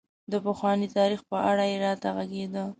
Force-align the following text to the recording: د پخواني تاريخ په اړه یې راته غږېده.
د 0.31 0.33
پخواني 0.45 0.87
تاريخ 0.97 1.21
په 1.29 1.37
اړه 1.49 1.63
یې 1.71 1.77
راته 1.85 2.07
غږېده. 2.15 2.63